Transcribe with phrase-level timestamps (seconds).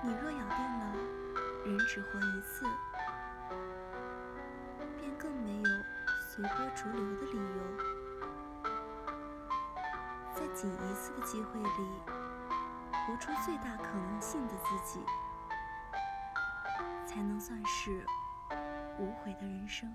[0.00, 0.94] 你若咬定了
[1.64, 2.64] 人只活一次
[4.96, 5.68] 便更没有
[6.20, 7.98] 随波逐流的理由。
[10.32, 12.00] 在仅一次的机会里
[12.92, 15.04] 活出最大可能性的自己
[17.04, 18.06] 才能算是
[18.98, 19.92] 无悔的人生。